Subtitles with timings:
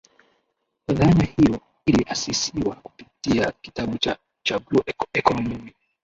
[0.87, 5.73] Dhana hiyo iliasisiwa kupitia kitabu chake cha blue Ecomomy